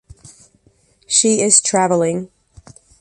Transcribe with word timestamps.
She 1.05 1.41
is 1.43 1.61
traveling. 1.61 2.31